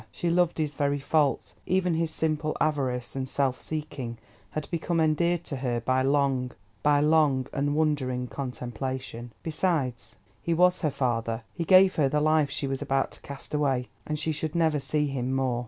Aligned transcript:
She 0.11 0.31
loved 0.31 0.57
his 0.57 0.73
very 0.73 0.97
faults, 0.97 1.53
even 1.67 1.93
his 1.93 2.09
simple 2.09 2.57
avarice 2.59 3.15
and 3.15 3.29
self 3.29 3.61
seeking 3.61 4.17
had 4.49 4.67
become 4.71 4.99
endeared 4.99 5.43
to 5.43 5.57
her 5.57 5.79
by 5.79 6.01
long 6.01 6.53
and 6.83 7.75
wondering 7.75 8.25
contemplation. 8.27 9.31
Besides, 9.43 10.15
he 10.41 10.55
was 10.55 10.81
her 10.81 10.89
father; 10.89 11.43
he 11.53 11.65
gave 11.65 11.97
her 11.97 12.09
the 12.09 12.19
life 12.19 12.49
she 12.49 12.65
was 12.65 12.81
about 12.81 13.11
to 13.11 13.21
cast 13.21 13.53
away. 13.53 13.89
And 14.07 14.17
she 14.17 14.31
should 14.31 14.55
never 14.55 14.79
see 14.79 15.05
him 15.05 15.33
more. 15.35 15.59